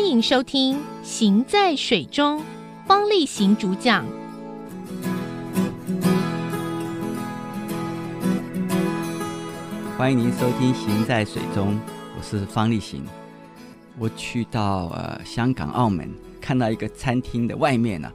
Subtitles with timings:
[0.00, 2.40] 欢迎收听《行在水中》，
[2.86, 4.02] 方力行主讲。
[9.98, 11.74] 欢迎您收听《行在水中》，
[12.16, 13.04] 我是方力行。
[13.98, 18.10] 我去到呃香港、澳门，看到一个餐厅的外面呢、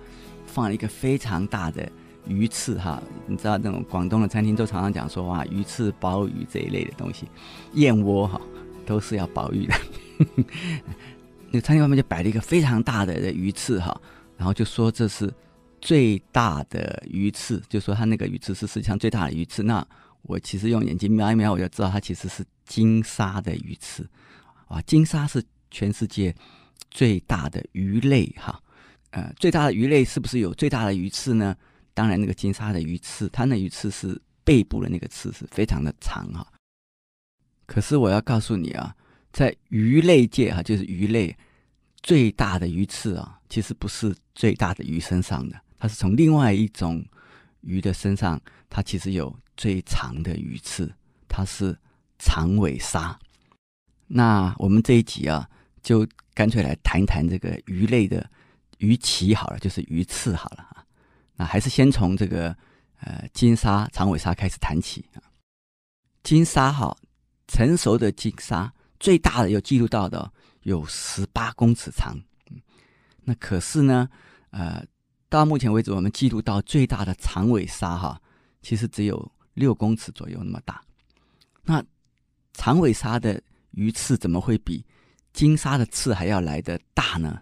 [0.47, 1.88] 放了一个非常大的
[2.28, 3.02] 鱼翅哈。
[3.28, 7.28] 你知道那种广东的餐厅都常常讲说哇，鱼翅、鲍鱼这一类的东西，
[7.74, 8.42] 燕窝哈
[8.88, 9.75] 都是要保育的。
[11.48, 13.96] 那个餐厅外面就摆了一个非常大的鱼翅哈，
[14.38, 15.34] 然后就说这是
[15.80, 19.64] 最大的鱼翅，就说它那个鱼翅是世界上最大的鱼翅。
[19.64, 19.86] 那
[20.24, 24.06] 我其实用眼睛瞄一瞄，我就知道它其实是金沙的鱼翅。
[24.68, 26.36] 啊，金沙是全世界
[26.90, 28.62] 最大的鱼类哈。
[29.12, 31.56] 呃，最大的鱼类是不是有最大的鱼翅呢？
[31.93, 36.46] 当然，那个金沙的鱼翅，它那鱼翅是背部的那个刺是非常的长哈。
[37.66, 38.94] 可是我要告诉你啊。
[39.36, 41.36] 在鱼类界哈，就是鱼类
[42.02, 47.06] 最大的鱼刺啊，其实不是最大的鱼身上的，它是从另外一种
[47.59, 50.90] 鱼的身上，它其实有最长的鱼刺，
[51.28, 51.78] 它是
[52.18, 53.20] 长尾鲨。
[54.08, 55.50] 那我们这一集啊，
[55.84, 58.26] 就干脆来谈一谈这个鱼类的
[58.78, 60.86] 鱼鳍好了，就是鱼刺好了啊。
[61.36, 62.56] 那还是先从这个
[63.02, 65.20] 呃金鲨、长尾鲨开始谈起啊。
[66.24, 66.96] 金鲨哈，
[67.50, 68.72] 成熟的金鲨。
[69.00, 70.32] 最大的有记录到的
[70.64, 72.18] 有十八公尺长，
[73.24, 74.10] 那可是呢，
[74.52, 74.84] 呃，
[75.30, 78.22] 到目前为止我们记录到最大的长尾鲨哈，
[78.62, 80.82] 其实只有六公尺左右那么大。
[81.64, 81.84] 那
[82.54, 84.86] 长尾鲨的鱼刺怎么会比
[85.34, 87.42] 金鲨的刺还要来得大呢？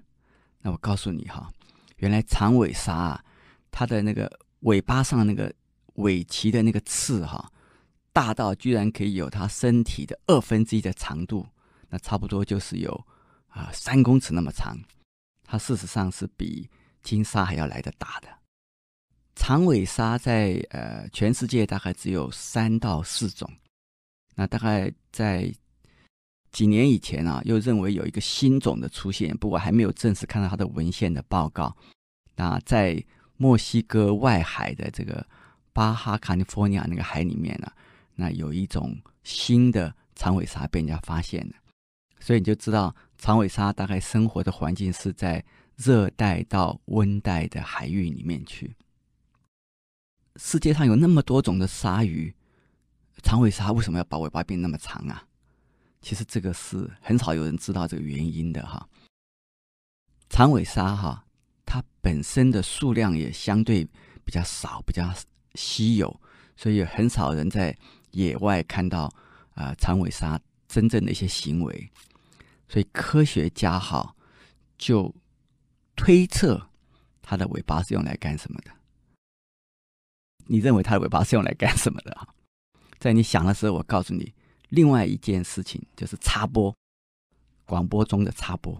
[0.59, 1.51] 那我告诉你哈，
[1.97, 3.23] 原来长尾鲨啊，
[3.69, 5.53] 它的那个尾巴上那个
[5.95, 7.51] 尾鳍的那个刺哈。
[8.13, 11.45] 大到居然可以有它身体的二分之一的长度，
[11.89, 13.05] 那差不多就是有
[13.47, 14.77] 啊三公尺那么长。
[15.43, 16.69] 它事实上是比
[17.01, 18.27] 金鲨还要来得大的。
[19.35, 23.51] 长尾鲨在呃全世界大概只有三到四种。
[24.35, 25.53] 那大概在
[26.51, 31.75] 几年以前啊，又认为有一个新种的出现，不过还没有正式看到它的文献的报告。
[32.35, 33.03] 那在
[33.37, 35.25] 墨西哥外海的这个
[35.71, 37.71] 巴哈卡利福尼亚那个海里面呢、
[38.15, 41.53] 那有一种新的长尾鲨被人家发现了，
[42.19, 45.43] 所以你就知道长尾鲨大概生活的环境是在
[45.75, 48.75] 热带到温带的海域里面去。
[50.35, 52.33] 世界上有那么多种的鲨鱼，
[53.21, 55.25] 长尾鲨为什么要把尾巴变那么长啊？
[56.01, 58.87] 其实这个是很少有人知道这个原因的哈。
[60.29, 61.23] 长尾鲨哈，
[61.65, 63.85] 它本身的数量也相对
[64.25, 65.13] 比较少，比较
[65.55, 66.19] 稀有，
[66.55, 67.75] 所以很少人在。
[68.15, 69.05] 野外看到
[69.55, 71.91] 啊、呃，长尾鲨真正的一些行为，
[72.67, 74.15] 所以科学家哈
[74.77, 75.11] 就
[75.95, 76.61] 推测
[77.23, 78.69] 它的尾巴是用来干什么的？
[80.45, 82.27] 你认为它的尾巴是用来干什么的啊？
[82.99, 84.31] 在你想的时候，我告诉你，
[84.69, 86.71] 另外一件事情就是插播，
[87.65, 88.79] 广播中的插播。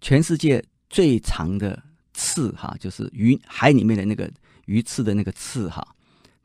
[0.00, 1.82] 全世界最长的
[2.12, 4.32] 刺哈，就是鱼海里面的那个
[4.66, 5.84] 鱼刺的那个刺哈。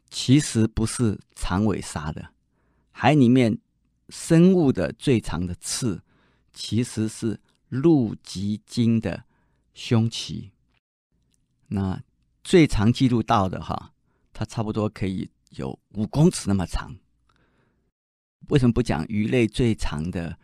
[0.09, 2.33] 其实不是长尾鲨的，
[2.91, 3.57] 海里面
[4.09, 6.01] 生物的最长的刺，
[6.51, 7.39] 其实是
[7.69, 9.23] 露脊鲸的
[9.73, 10.49] 胸鳍。
[11.67, 12.01] 那
[12.43, 13.93] 最长记录到的哈，
[14.33, 16.95] 它差不多可以有五公尺那么长。
[18.47, 20.35] 为什么不讲鱼类最长的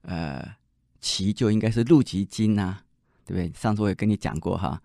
[0.00, 0.56] 呃
[1.00, 2.80] 鳍就应该是露脊鲸呢？
[3.24, 3.52] 对不对？
[3.56, 4.82] 上次我也跟你讲过哈，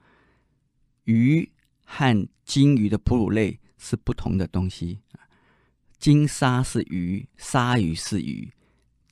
[1.05, 1.51] 鱼
[1.83, 3.59] 和鲸鱼的哺乳类。
[3.77, 4.99] 是不同的东西，
[5.97, 8.53] 金鲨是鱼，鲨鱼是鱼，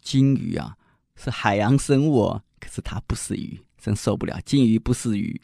[0.01, 0.77] 鲸鱼啊
[1.15, 4.39] 是海洋生物哦，可是它不是鱼，真受不了。
[4.41, 5.41] 鲸鱼不是鱼，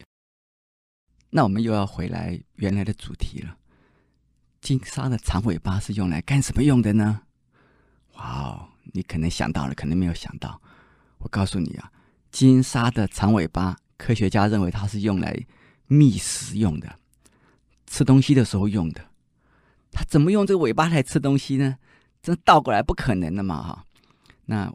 [1.30, 3.58] 那我们又要回来原来的主题了。
[4.60, 7.24] 金鲨的长尾巴是用来干什么用的呢？
[8.14, 10.62] 哇哦，你可能想到了，可能没有想到。
[11.20, 11.92] 我告诉你啊，
[12.32, 15.46] 金鲨的长尾巴，科学家认为它是用来
[15.88, 17.00] 觅食用的，
[17.88, 19.11] 吃东西的时候用的。
[19.92, 21.76] 它怎么用这个尾巴来吃东西呢？
[22.24, 23.64] 这倒过来不可能的嘛！
[23.64, 23.84] 哈，
[24.46, 24.72] 那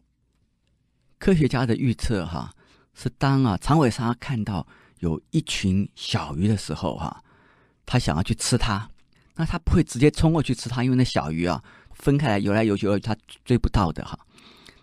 [1.17, 2.53] 科学家的预测哈
[2.93, 4.67] 是当啊长尾鲨看到
[4.99, 7.23] 有一群小鱼的时候哈，
[7.87, 8.91] 它想要去吃它，
[9.37, 11.63] 那它不会直接冲过去吃它，因为那小鱼啊
[11.95, 14.19] 分开来游来游去，它追不到的哈，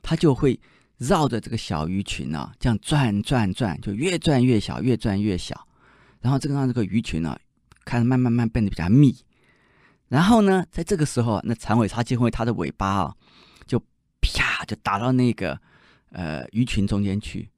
[0.01, 0.57] 它就会
[0.97, 5.67] 绕着这个小鱼群啊这样转转转，就越转越小，越转越小，
[6.21, 7.37] 然后这个让这个鱼群呢
[7.83, 9.13] 开始慢慢慢变得比较密。
[10.13, 13.15] 然后呢，在这个时候，那长尾鲨就会它的尾巴啊，
[13.65, 13.81] 就
[14.21, 15.59] 啪就打到那个
[16.11, 17.49] 呃鱼群中间去。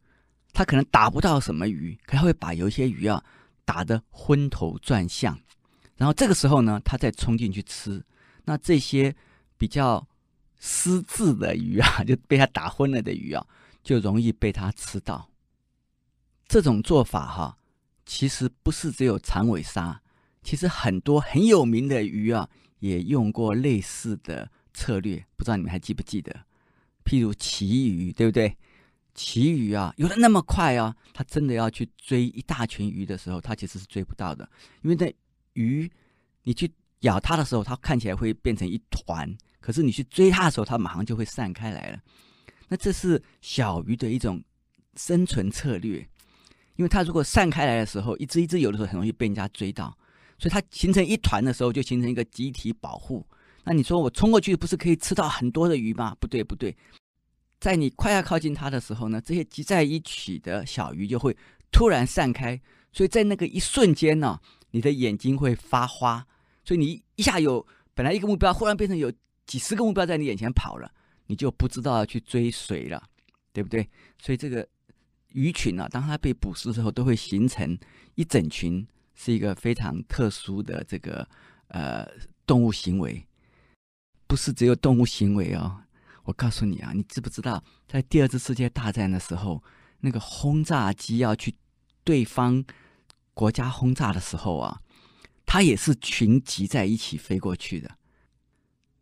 [0.53, 3.21] 它可能打不到什么鱼，可它会把有一些鱼啊
[3.65, 5.37] 打得昏头转向，
[5.97, 8.01] 然后这个时候呢，它再冲进去吃，
[8.45, 9.13] 那这些
[9.57, 10.07] 比较
[10.57, 13.45] 失智的鱼啊，就被它打昏了的鱼啊，
[13.83, 15.29] 就容易被它吃到。
[16.47, 17.57] 这种做法哈、
[18.05, 20.01] 其实不是只有长尾鲨，
[20.45, 22.47] 其实很多很有名的鱼啊，
[22.77, 26.31] 也用过类似的策略，不知道你们还记不记得？
[27.03, 28.55] 譬如旗鱼，对不对？
[29.15, 34.47] 旗鱼啊，游得那么快啊，它真的要去追一大群鱼的时候，它其实是追不到的，
[34.83, 35.11] 因为那
[35.53, 35.89] 鱼
[36.43, 41.99] 你去咬它的时候，它看起来会变成一团，可是你去追它的时候，它马上就会散开来了。
[42.67, 44.43] 那这是小鱼的一种
[44.95, 46.07] 生存策略，
[46.75, 49.97] 因为它如果散开来的时候，一只一只游的时候，很容易被人家追到，
[50.37, 53.25] 所以它形成一团的时候，就形成一个集体保护。
[53.63, 56.15] 那你说我冲过去，不是可以吃到很多的鱼吗？
[56.19, 56.75] 不对，不对。
[57.59, 61.35] 在你快要靠近它的时候呢，这些集在一起的小鱼就会
[61.71, 62.61] 突然散开，
[62.91, 64.39] 所以在那个一瞬间呢，
[64.71, 66.23] 你的眼睛会发花，
[66.63, 67.65] 所以你一下有
[67.95, 69.11] 本来一个目标，忽然变成有
[69.47, 70.91] 几十个目标在你眼前跑了，
[71.25, 73.01] 你就不知道要去追谁了，
[73.51, 73.89] 对不对？
[74.21, 74.67] 所以这个
[75.29, 77.75] 鱼群啊，当它被捕食的时候，都会形成
[78.13, 78.85] 一整群，
[79.15, 81.27] 是一个非常特殊的这个
[81.69, 82.07] 呃
[82.45, 83.25] 动物行为，
[84.27, 85.81] 不是只有动物行为哦。
[86.23, 89.63] 我告诉你啊，你知不知道，在第二次世界大战的时候，
[89.99, 91.55] 那个轰炸机要去
[92.03, 92.63] 对方
[93.33, 94.81] 国家轰炸的时候啊，
[95.45, 97.97] 它也是群集在一起飞过去的。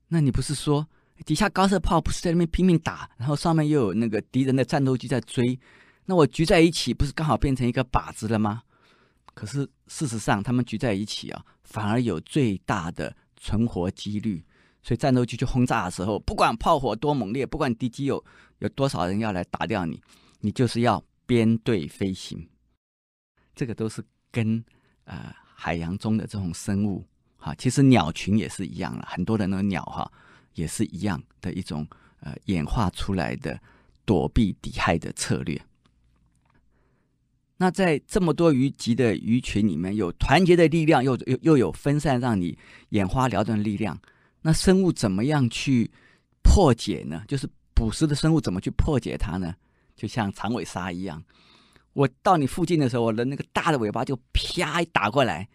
[0.09, 0.88] 那你不是说
[1.25, 5.57] 底下高射炮不是在那边拼命打，然后上面又有那个敌人的战斗机在追，
[6.06, 8.63] 那我聚在一起不是刚好变成一个靶子了吗？
[9.33, 14.44] 可是事实上，他们聚在一起啊，反而有最大的存活几率。
[14.81, 18.24] 所以战斗机去轰炸的时候，不管炮火多猛烈，不管敌机有
[18.59, 20.01] 有多少人要来打掉你，
[20.41, 22.45] 你就是要编队飞行。
[23.56, 24.63] 这个都是跟
[25.06, 27.07] 呃海洋中的这种生物
[27.38, 30.12] 哈，其实鸟群也是一样了，很多的那个鸟哈
[30.53, 31.88] 也是一样的一种
[32.19, 33.57] 呃演化出来的
[34.03, 35.59] 躲避敌害的策略。
[37.63, 42.57] 那在这么多鱼集的鱼群里面，有团结的力量，又又又有分散让你
[42.89, 43.98] 眼花缭乱的力量。
[44.42, 45.89] 那生物怎么样去
[46.44, 47.24] 破解呢？
[47.25, 49.56] 就是捕食的生物怎么去破解它呢？
[49.95, 51.24] 就像长尾鲨一样，
[51.94, 55.48] 我到你附近的时候，我的那个大的尾巴就啪一打过来，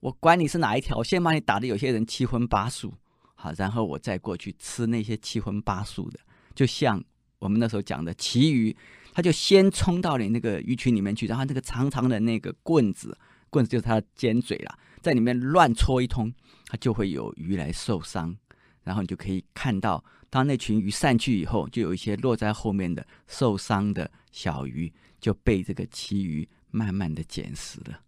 [0.00, 2.92] 我管你是哪一条，我先把你打得有些人七荤八素，
[3.34, 6.20] 好，然后我再过去吃那些七荤八素的。
[6.54, 7.02] 就像
[7.38, 8.76] 我们那时候讲的旗鱼，
[9.12, 13.16] 它就先冲到你那个鱼群里面去，然后那个长长的那个棍子，
[13.50, 16.32] 棍子就是它的尖嘴了，在里面乱戳一通。
[16.68, 18.36] 它就会有鱼来受伤，
[18.82, 28.00] 然后你就可以看到，当那群鱼散去以后，就有一些落在后面的受伤的小鱼就被这个旗鱼慢慢的捡食了。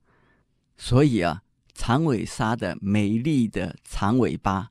[0.77, 1.41] 所以啊，
[1.73, 4.71] 长尾鲨的美丽的长尾巴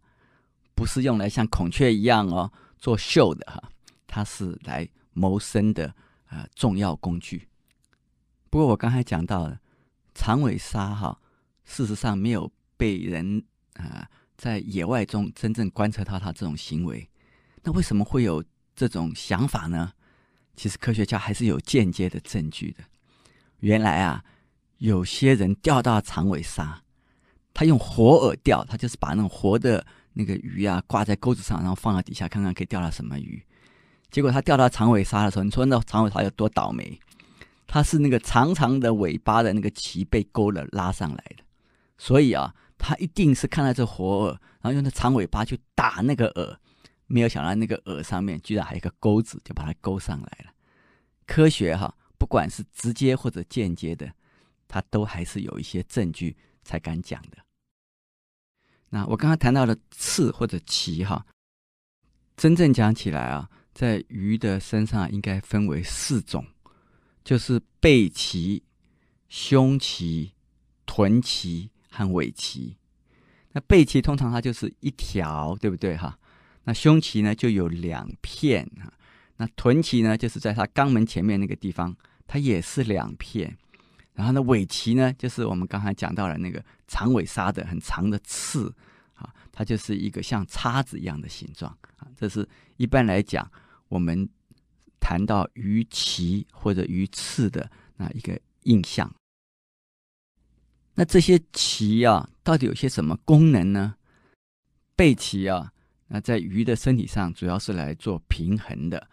[0.76, 3.72] 不是用来像孔雀一样哦做秀的哈，
[4.18, 5.88] 它是来谋生的
[6.26, 7.48] 啊、呃、重要工具。
[8.50, 9.60] 不过我刚才讲到了
[10.16, 11.20] 长尾鲨哈，
[11.66, 13.44] 事实上没有被人。
[13.78, 17.08] 啊、在野外中真正观测到它这种行为，
[17.62, 18.44] 那为什么会有
[18.76, 19.94] 这种想法呢？
[20.56, 22.84] 其实科学家还是有间接的证据的。
[23.60, 24.26] 原来啊，
[24.80, 26.82] 有些人钓到长尾鲨，
[27.54, 33.46] 他用活饵钓，他就是把那种活的那个鱼啊挂在钩子上，然后放到底下看看可以钓到什么鱼。
[34.12, 37.00] 结果他钓到长尾鲨的时候，你说那长尾鲨有多倒霉？
[37.66, 41.44] 它是那个长长的尾巴的那个鳍被勾了拉上来的，
[41.98, 42.54] 所以啊。
[42.80, 46.56] 他一定是看到这活饵，然后用那长尾巴去打那个饵，
[47.08, 50.54] 没有想到那个饵上面居然还有一个钩子，就把它勾上来了。
[51.26, 54.08] 科学哈，不管是直接或者间接的，
[54.68, 57.38] 它都还是有一些证据才敢讲的。
[58.90, 61.26] 那我刚刚谈到的刺或者鳍哈，
[62.36, 66.44] 真正讲起来啊，在鱼的身上应该分为四种，
[67.24, 68.64] 就是背鳍、
[69.30, 70.32] 胸鳍、
[70.88, 71.70] 臀鳍。
[71.90, 72.78] 和尾鳍，
[73.54, 76.16] 那背鳍通常它就是一条，对不对哈？
[76.64, 78.94] 那胸鳍呢就有两片哈，
[79.38, 81.96] 那臀鳍呢就是在它肛门前面那个地方，
[82.28, 83.58] 它也是两片。
[84.14, 88.72] 然后呢尾鳍呢就是我们刚才讲到了那个长尾鲨的很长的刺
[89.16, 92.06] 啊，它就是一个像叉子一样的形状啊。
[92.16, 93.50] 这是一般来讲
[93.88, 94.28] 我们
[95.00, 99.14] 谈到鱼鳍或者鱼刺的那一个印象。
[100.96, 103.96] 那这些鳍啊，到底有些什么功能呢？
[104.96, 105.72] 背鳍啊，
[106.08, 109.08] 那在鱼的身体上主要是来做平衡的。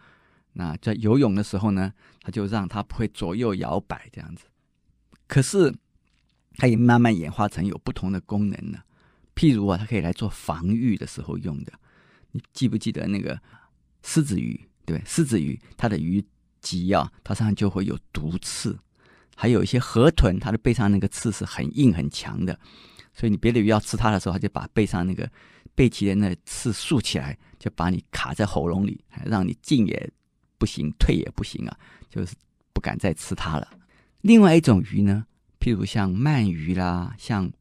[0.53, 4.45] 那在游泳的时候呢，它就让它不会左右摇摆这样子。
[5.27, 5.71] 可是，
[6.57, 8.83] 它也慢慢演化成有不同的功能了。
[9.35, 11.73] 譬如啊，它可以来做防御的时候用的。
[12.31, 13.39] 你记不记得那个
[14.05, 14.59] 狮子鱼？
[14.85, 16.23] 对，狮子鱼它的鱼
[16.61, 18.77] 鳍啊，它身上就会有毒刺。
[19.35, 22.57] 还有一些河豚，它的背上那个刺是很硬很强的，
[23.13, 25.29] 所以你别的鱼要吃它的时候，它就把背上那个
[25.73, 30.09] 背鳍的那刺竖起来，就把你卡在喉咙里，让你进也
[30.57, 31.77] 不行，退也不行啊，
[32.09, 32.33] 就是
[32.71, 33.67] 不敢再吃它了。
[34.21, 35.25] 另外一种鱼呢，
[35.59, 37.51] 譬如像鳗鱼啦，像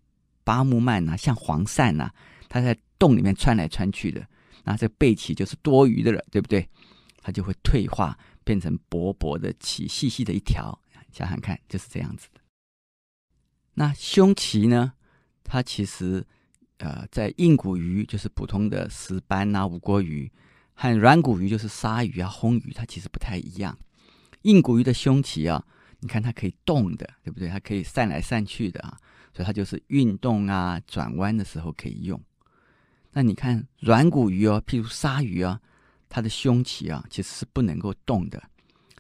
[0.45, 2.11] 巴木鳗呐，像黄鳝呐，
[2.49, 4.25] 它在洞里面穿来穿去的，
[4.65, 6.69] 那这背鳍就是多余的了，对不对？
[7.23, 10.79] 它就会退化，变成薄薄的鳍，细细的一条。
[11.13, 12.41] 想想看，就是这样子的。
[13.75, 14.95] 那胸鳍呢？
[15.45, 16.27] 它其实，
[16.79, 20.31] 呃，在硬骨鱼，就是普通的石斑啊、无骨鱼，
[20.75, 23.79] 和软骨鱼，就是鲨鱼啊、红鱼，它其实不太一样。
[24.43, 25.65] 硬骨鱼的胸鳍啊，
[26.01, 27.49] 你看它可以动的，对不对？
[27.49, 28.99] 它可以散来散去的啊，
[29.33, 32.21] 所以它就是运动啊、转弯的时候可以用。
[33.17, 35.61] 那你看软骨鱼哦，譬如鲨鱼啊，
[36.09, 38.39] 它的胸鳍啊，其实是不能够动的，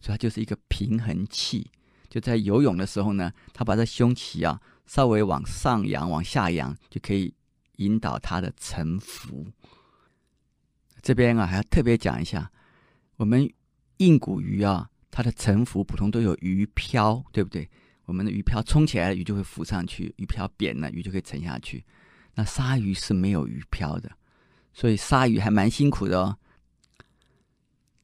[0.00, 1.68] 所以它就是一个平衡器。
[2.08, 7.34] 就在游泳的时候呢，它把这胸鳍啊稍微往上扬、往下扬，就可以
[7.78, 9.44] 引导它的沉浮。
[11.02, 12.50] 这边啊还要特别讲一下，
[13.16, 13.52] 我们
[13.96, 17.68] 硬骨鱼啊，它的沉浮普通都有鱼漂，对不对？
[18.04, 21.84] 我们的鱼漂冲起来，鱼就会浮上去；鱼漂扁了，鱼就可以沉下去。
[22.34, 24.10] 那鲨鱼是没有鱼漂的，
[24.72, 26.38] 所以鲨鱼还蛮辛苦的哦。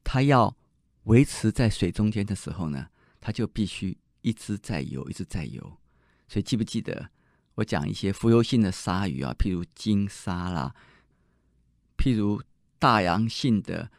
[0.03, 0.55] 它要
[1.03, 2.87] 维持在水中间的时候呢，
[3.19, 3.97] 它就必须。
[4.23, 5.79] 一直在游，一直在游，
[6.27, 7.09] 所以记不记得
[7.55, 9.33] 我讲一些浮游性的鲨鱼啊？
[9.33, 10.75] 譬如金鲨啦，
[11.97, 12.39] 譬如
[12.77, 13.89] 大洋性的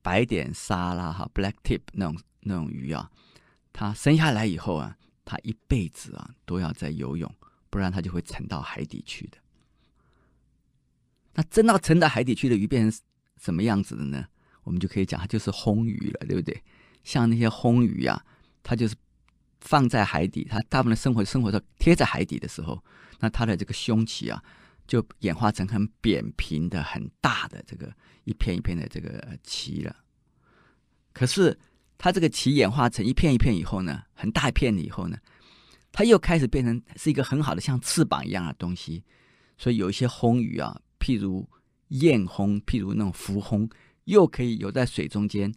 [0.00, 3.10] 白点鲨啦，哈，black tip 那种那种鱼啊，
[3.72, 7.28] 它生下来以后啊，它一辈子啊都要在游泳，
[7.68, 9.38] 不然它就会沉到海底去的。
[11.34, 13.00] 那真到沉到海底去的鱼变成
[13.40, 14.24] 什么样子的呢？
[14.64, 16.62] 我们就可以讲，它就是魟鱼了，对不对？
[17.04, 18.24] 像那些魟鱼啊，
[18.62, 18.94] 它就是。
[19.64, 22.82] 放在海底，它大部分的生活生活都贴在海底的时候，
[23.20, 24.42] 那它的这个胸鳍啊，
[24.88, 29.94] 就演化成很扁平的、很大的这个一片一片的这个鳍了。
[31.12, 31.56] 可是
[31.96, 35.16] 它这个鳍演化成一片一片以后呢，很大一片以后呢，
[35.92, 39.04] 它又开始变成是一个很好的像翅膀一样的东西。
[39.56, 41.48] 所以有一些魟鱼啊，譬如
[41.88, 43.68] 燕红，譬如那种浮魟，
[44.04, 45.52] 又可以游在水中间，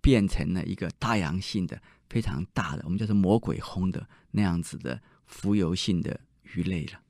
[0.00, 1.80] 变成了一个大洋性的。
[2.10, 6.18] 非常大的，我们叫做魔鬼魟的那样子的浮游性的
[6.54, 7.02] 鱼类了。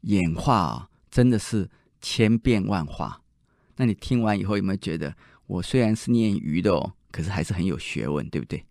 [0.00, 1.70] 演化啊，真的是
[2.00, 3.22] 千变万化。
[3.76, 8.66] 那你听完以后有没有觉得，我虽然是念鱼的哦，可是还是很有学问，对不对？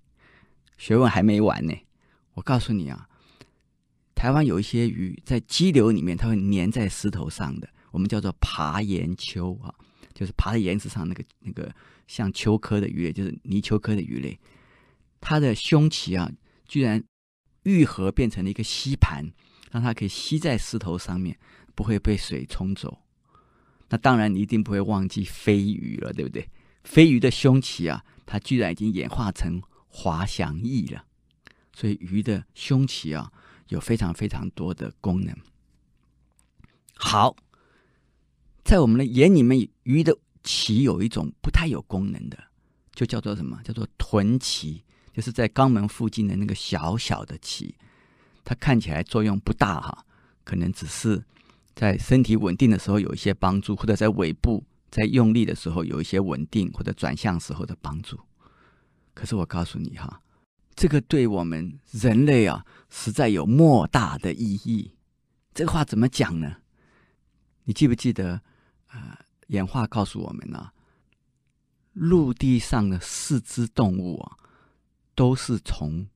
[0.78, 1.74] 学问还没完呢。
[2.34, 3.08] 我告诉你啊，
[4.24, 9.76] 台湾有一些鱼在激流里面，它会粘在石头上的，我们叫做爬岩鳅啊，
[10.14, 11.70] 就是爬在岩石上那个那个
[12.08, 14.40] 像鳅科的鱼类，就是泥鳅科的鱼类。
[15.20, 16.32] 它的胸鳍啊，
[16.66, 17.04] 居然
[17.64, 19.30] 愈合变成了一个吸盘，
[19.72, 21.38] 让它可以吸在石头上面，
[21.76, 22.98] 不会被水冲走。
[23.90, 26.48] 那当然，你一定不会忘记飞鱼了，对不对？
[26.86, 31.04] 飞鱼的胸鳍啊，它居然已经演化成滑翔翼了。
[31.74, 33.30] 所以鱼的胸鳍啊，
[33.68, 35.36] 有非常非常多的功能。
[36.96, 37.36] 好，
[38.64, 42.38] 在我们的眼里面，鱼的鳍有一种不太有功能的，
[42.94, 43.62] 就叫做什么？
[43.64, 44.84] 叫做臀鳍。
[45.14, 47.76] 就是在肛门附近的那个小小的鳍，
[48.44, 50.04] 它看起来作用不大哈，
[50.44, 51.24] 可能只是
[51.76, 58.20] 在身体稳定的时候有一些帮助，或者在尾部在用力的时候有一些稳定或者转向时候的帮助。
[59.14, 60.20] 可是我告诉你哈，
[60.76, 64.96] 这个对我们人类啊，实在有莫大的意义。
[65.54, 66.58] 这个话怎么讲呢？
[67.64, 68.42] 你记不记得
[68.88, 69.20] 啊？
[69.48, 70.72] 演化告诉我们呢，
[71.94, 74.38] 陆地上的四只动物啊。
[75.16, 76.08] 都是从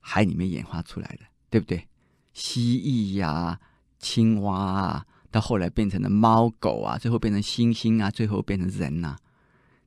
[0.00, 1.86] 海里面演化出来的，对不对？
[2.32, 3.60] 蜥蜴呀、
[4.00, 9.16] 青蛙啊，到后来变成了猫狗啊，最后变成猩猩啊，最后变成人呐、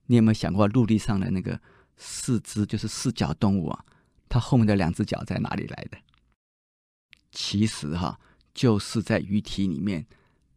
[0.05, 1.59] 你有没有想过，陆地上的那个
[1.97, 3.85] 四肢就是四脚动物啊？
[4.35, 5.97] 它后面的两只脚在哪里来的？
[7.31, 8.19] 其实哈，
[8.53, 10.05] 就是在鱼体里面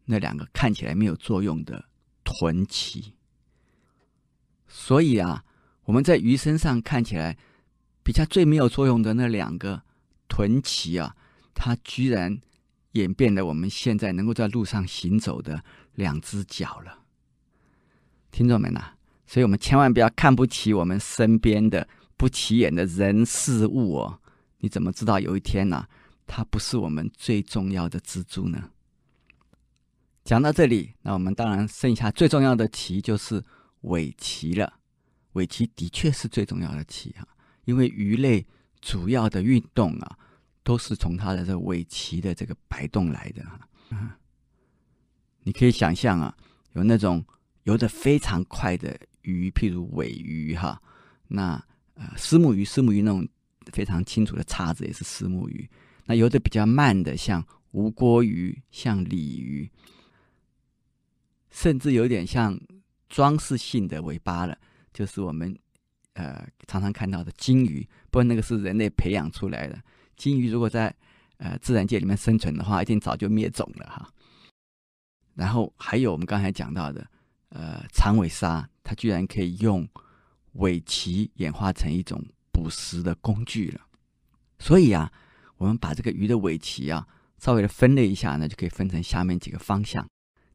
[0.06, 1.84] 那两个看起来没有作用的
[2.24, 3.14] 臀鳍。
[4.66, 5.44] 所以啊，
[5.84, 7.38] 我们在鱼身上看起来。
[8.02, 9.82] 比较最没有作用的那两个
[10.28, 11.14] 臀鳍啊，
[11.52, 12.40] 它居然
[12.92, 15.62] 演变了我们现在能够在路上行走的
[15.94, 17.04] 两只脚了。
[18.30, 18.94] 听众们呐、
[19.26, 21.86] 所以我们千万不要看不起我们身边的
[22.18, 24.20] 不起眼的人事物哦。
[24.58, 25.86] 你怎么知道有一天呢、
[26.26, 28.70] 它不是我们最重要的支柱呢？
[30.24, 33.42] 讲到这里，那我们当然剩下最重要的鳍就是
[33.82, 34.74] 尾鳍了。
[35.32, 37.26] 尾鳍的确是最重要的鳍哈，
[37.64, 38.44] 因为鱼类
[38.80, 40.18] 主要的运动啊，
[40.62, 44.18] 都是从它的这尾鳍的这个摆动来的哈。
[45.44, 46.36] 你可以想象啊，
[46.72, 47.24] 有那种
[47.62, 50.82] 游得非常快的鱼，譬如尾鱼哈，
[51.28, 51.64] 那
[51.98, 53.26] 呃，虱目鱼，丝目鱼那种
[53.72, 55.68] 非常清楚的叉子也是丝目鱼。
[56.06, 59.68] 那游得比较慢的，像吴郭鱼，像鲤鱼。
[61.50, 62.56] 甚至有点像
[63.08, 64.56] 装饰性的尾巴了，
[64.92, 65.58] 就是我们
[66.12, 69.76] 呃常常看到的鲸鱼，不过那个是人类培养出来的。
[70.16, 70.94] 鲸鱼如果在
[71.38, 74.08] 呃自然界里面生存的话，一定早就灭种了哈。
[75.34, 77.04] 然后还有我们刚才讲到的
[77.48, 79.88] 呃长尾鲨，它居然可以用
[80.52, 83.80] 尾鳍演化成一种捕食的工具了。
[84.58, 85.12] 所以啊，
[85.56, 87.06] 我们把这个鱼的尾鳍啊
[87.38, 90.04] 稍微的分类一下呢，就可以分成下面几个方向。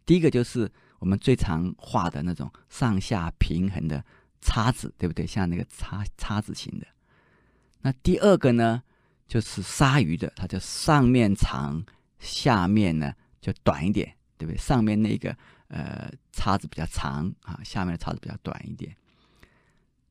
[0.05, 0.69] 第一个就是
[0.99, 4.03] 我们最常画的那种上下平衡的
[4.41, 5.25] 叉子，对不对？
[5.25, 6.87] 像那个叉叉子型的。
[7.81, 8.83] 那第二个呢，
[9.27, 11.81] 就是鲨鱼的，它就上面长，
[12.19, 14.57] 下面呢就短一点，对不对？
[14.57, 15.33] 上面那个
[15.69, 18.93] 呃叉子比较长啊，下面的叉子比较短一点。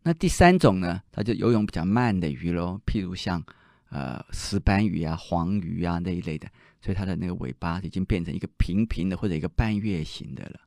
[0.03, 3.43] 那第三种呢，它就游泳比较慢的鱼喽，譬如像
[3.91, 6.49] 呃石斑鱼啊、黄鱼啊那一类的。
[6.85, 10.59] 所以它的那个尾巴已经变成一个平平的或者一个半月形的了。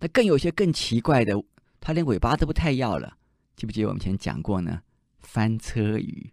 [0.00, 1.40] 那更有些更奇怪的，
[1.78, 3.16] 它连尾巴都不太要了。
[3.54, 4.82] 记不记得我们前讲过呢？
[5.20, 6.32] 翻车鱼，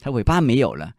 [0.00, 0.96] 它尾巴没有了，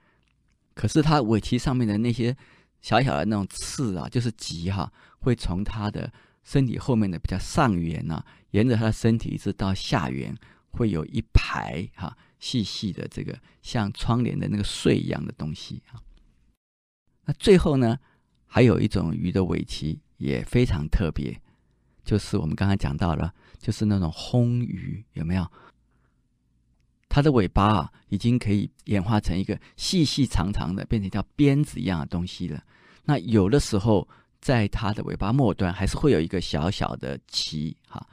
[0.73, 2.37] 可是它尾鳍上面的那些
[2.79, 6.09] 小小的那种刺啊，就是棘哈，会从它的
[6.43, 10.35] 身体后面的比较上缘呢、啊，沿着它的身体一直到下缘，
[10.71, 16.01] 会有一排哈细细的这个像窗帘的那个穗一样的东西啊。
[17.25, 17.97] 那最后呢，
[18.45, 21.39] 还有一种鱼的尾鳍也非常特别，
[22.03, 25.45] 就是我们刚才讲到了，就是那种魟鱼，有没有？
[27.07, 32.63] 它的尾巴啊，已经可以演化成一个细细长长的，变成一条鞭子一样的东西了。
[33.05, 34.07] 那有的时候，
[34.41, 38.05] 在它的尾巴末端还是会有一个小小的鳍，哈。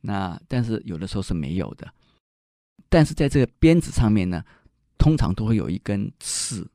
[0.00, 1.92] 那但是有的时候是没有的。
[2.88, 4.44] 但是在这个鞭子上面呢，
[4.96, 6.70] 通常都会有一根刺，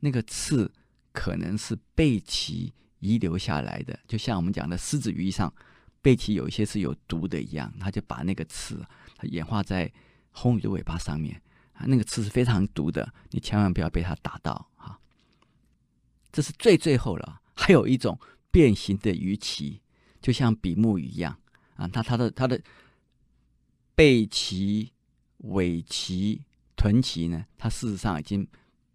[0.00, 0.70] 那个刺。
[1.14, 5.52] 可能是背鳍遗留下来的，就像我们讲的狮子鱼上
[6.00, 8.82] 背鳍有一些是有毒的一样，它就把那个刺
[9.18, 9.92] 它演化在
[10.30, 11.38] 红鱼的尾巴上面
[11.74, 14.98] 啊，那个刺是非常毒的，你千万不要被它打到哈。
[16.32, 18.18] 这是最最后了，还有一种
[18.50, 19.80] 变形的鱼鳍，
[20.20, 21.38] 就像比目鱼一样
[21.76, 22.60] 啊，它它的它的
[23.94, 24.90] 背鳍、
[25.38, 26.40] 尾鳍、
[26.74, 28.44] 臀鳍呢，它事实上已经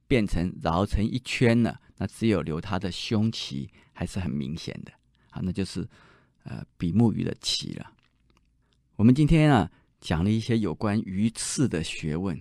[0.06, 1.80] 变成绕成一圈了。
[1.96, 4.92] 那只有留它的胸鳍还是很明显的
[5.30, 5.88] 啊，那就是
[6.44, 7.94] 呃比目鱼的鳍了。
[8.98, 12.38] 我们今天啊讲了一些有关鱼刺的学问，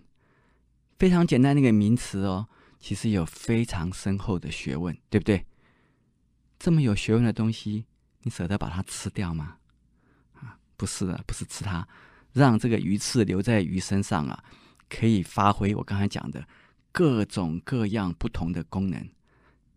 [0.99, 2.49] 非常简单的一个名词哦，
[2.81, 5.47] 其实有非常深厚的学问，对不对？
[6.59, 7.85] 这么有学问的东西，
[8.23, 9.57] 你舍得把它吃掉吗？
[10.35, 11.87] 啊，不是的，不是吃它，
[12.33, 14.43] 让这个鱼刺留在鱼身上啊，
[14.89, 16.45] 可以发挥我刚才讲的
[16.91, 19.09] 各种各样不同的功能。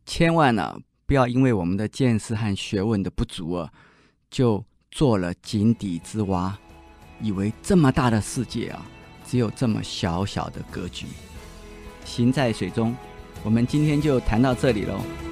[0.05, 3.71] 千万呢、不要因为我们的见识和学问的不足啊，
[4.31, 6.57] 就做了井底之蛙，
[7.21, 8.83] 以为这么大的世界啊，
[9.25, 11.05] 只有这么小小的格局。
[12.05, 12.95] 行在水中，
[13.43, 15.28] 我们今天就谈到这里喽。